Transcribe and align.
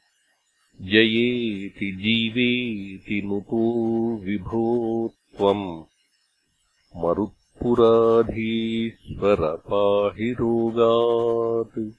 जयेति 0.86 1.92
जीवेति 1.92 3.22
नुतो 3.22 4.20
विभो 4.24 5.08
त्वम्। 5.08 7.04
मरुत्पुराधीश्वर 7.04 9.62
पाहि 9.72 10.32
रोगात् 10.32 11.92